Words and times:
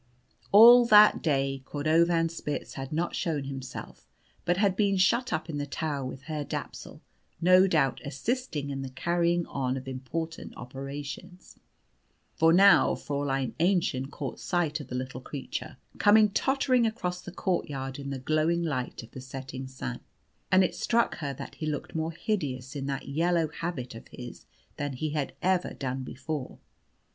All 0.51 0.83
that 0.87 1.21
day 1.21 1.61
Cordovanspitz 1.63 2.73
had 2.73 2.91
not 2.91 3.13
shown 3.13 3.43
himself, 3.43 4.07
but 4.45 4.57
had 4.57 4.75
been 4.75 4.97
shut 4.97 5.31
up 5.31 5.47
in 5.47 5.59
the 5.59 5.67
tower 5.67 6.03
with 6.03 6.23
Herr 6.23 6.43
Dapsul, 6.43 7.01
no 7.39 7.67
doubt 7.67 8.01
assisting 8.03 8.71
in 8.71 8.81
the 8.81 8.89
carrying 8.89 9.45
on 9.45 9.77
of 9.77 9.87
important 9.87 10.57
operations. 10.57 11.59
But 12.39 12.55
now 12.55 12.95
Fräulein 12.95 13.53
Aennchen 13.59 14.09
caught 14.09 14.39
sight 14.39 14.79
of 14.79 14.87
the 14.87 14.95
little 14.95 15.21
creature 15.21 15.77
coming 15.99 16.31
tottering 16.31 16.87
across 16.87 17.21
the 17.21 17.31
courtyard 17.31 17.99
in 17.99 18.09
the 18.09 18.17
glowing 18.17 18.63
light 18.63 19.03
of 19.03 19.11
the 19.11 19.21
setting 19.21 19.67
sun. 19.67 19.99
And 20.51 20.63
it 20.63 20.73
struck 20.73 21.17
her 21.17 21.31
that 21.35 21.53
he 21.53 21.67
looked 21.67 21.93
more 21.93 22.11
hideous 22.11 22.75
in 22.75 22.87
that 22.87 23.07
yellow 23.07 23.49
habit 23.49 23.93
of 23.93 24.07
his 24.07 24.47
than 24.77 24.93
he 24.93 25.11
had 25.11 25.33
ever 25.43 25.75
done 25.75 26.01
before. 26.01 26.57